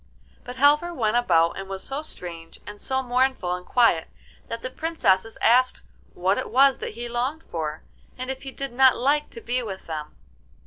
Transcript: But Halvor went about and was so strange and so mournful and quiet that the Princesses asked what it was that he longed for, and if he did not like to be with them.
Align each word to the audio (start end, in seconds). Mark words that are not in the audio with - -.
But 0.43 0.55
Halvor 0.55 0.95
went 0.95 1.15
about 1.15 1.59
and 1.59 1.69
was 1.69 1.83
so 1.83 2.01
strange 2.01 2.59
and 2.65 2.81
so 2.81 3.03
mournful 3.03 3.53
and 3.53 3.63
quiet 3.63 4.07
that 4.47 4.63
the 4.63 4.71
Princesses 4.71 5.37
asked 5.43 5.83
what 6.15 6.39
it 6.39 6.49
was 6.49 6.79
that 6.79 6.95
he 6.95 7.07
longed 7.07 7.43
for, 7.51 7.83
and 8.17 8.31
if 8.31 8.41
he 8.41 8.49
did 8.51 8.73
not 8.73 8.97
like 8.97 9.29
to 9.29 9.41
be 9.41 9.61
with 9.61 9.85
them. 9.85 10.15